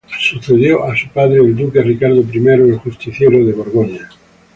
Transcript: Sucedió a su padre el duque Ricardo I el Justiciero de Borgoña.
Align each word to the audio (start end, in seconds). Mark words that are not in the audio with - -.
Sucedió 0.19 0.83
a 0.83 0.95
su 0.97 1.07
padre 1.09 1.35
el 1.41 1.55
duque 1.55 1.79
Ricardo 1.83 2.21
I 2.21 2.47
el 2.47 2.77
Justiciero 2.79 3.37
de 3.45 3.53
Borgoña. 3.53 4.09